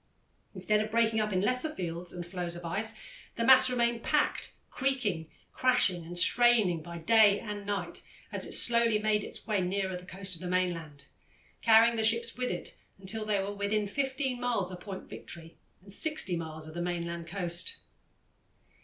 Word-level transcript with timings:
Instead 0.55 0.81
of 0.83 0.89
breaking 0.89 1.19
up 1.19 1.31
in 1.31 1.41
lesser 1.41 1.69
fields 1.75 2.11
and 2.11 2.25
floes 2.25 2.55
of 2.55 2.65
ice, 2.65 2.99
the 3.35 3.43
mass 3.45 3.69
remained 3.69 4.01
packed, 4.01 4.51
creaking, 4.71 5.29
crashing, 5.53 6.03
and 6.03 6.17
straining 6.17 6.81
by 6.81 6.93
night 7.07 7.11
and 7.43 7.67
day 7.67 7.99
as 8.31 8.43
it 8.43 8.51
slowly 8.53 8.97
made 8.97 9.23
its 9.23 9.45
way 9.45 9.61
nearer 9.61 9.95
the 9.95 10.07
coast 10.07 10.33
of 10.33 10.41
the 10.41 10.47
mainland, 10.47 11.05
carrying 11.61 11.97
the 11.97 12.03
ships 12.03 12.35
with 12.35 12.49
it 12.49 12.75
until 12.97 13.23
they 13.25 13.37
were 13.39 13.53
within 13.53 13.85
15 13.85 14.41
miles 14.41 14.71
of 14.71 14.79
Point 14.79 15.03
Victory, 15.03 15.55
and 15.83 15.93
60 15.93 16.35
miles 16.35 16.67
of 16.67 16.73
the 16.73 16.81
mainland 16.81 17.27
coast. 17.27 17.77